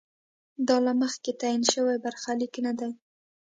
[0.67, 2.91] دا له مخکې تعین شوی برخلیک نه دی.